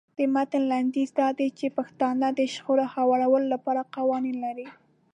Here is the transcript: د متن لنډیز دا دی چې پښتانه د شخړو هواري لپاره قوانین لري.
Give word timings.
د 0.17 0.19
متن 0.33 0.63
لنډیز 0.71 1.09
دا 1.19 1.29
دی 1.39 1.47
چې 1.59 1.75
پښتانه 1.77 2.27
د 2.31 2.39
شخړو 2.53 2.85
هواري 2.93 3.45
لپاره 3.53 3.89
قوانین 3.95 4.37
لري. 4.45 4.67